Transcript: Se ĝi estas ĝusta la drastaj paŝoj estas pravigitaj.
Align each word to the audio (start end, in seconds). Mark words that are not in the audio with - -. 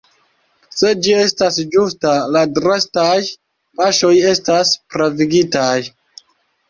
Se 0.77 0.93
ĝi 1.07 1.11
estas 1.23 1.59
ĝusta 1.75 2.13
la 2.37 2.43
drastaj 2.55 3.19
paŝoj 3.83 4.13
estas 4.33 4.73
pravigitaj. 4.95 5.79